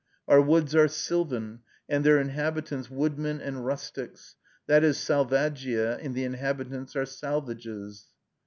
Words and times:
Our 0.27 0.41
woods 0.41 0.73
are 0.73 0.87
sylvan, 0.87 1.59
and 1.87 2.03
their 2.03 2.17
inhabitants 2.17 2.89
woodmen 2.89 3.39
and 3.39 3.63
rustics; 3.63 4.35
that 4.65 4.83
is 4.83 4.97
selvaggia, 4.97 5.99
and 6.03 6.15
the 6.15 6.23
inhabitants 6.23 6.95
are 6.95 7.05
salvages. 7.05 8.07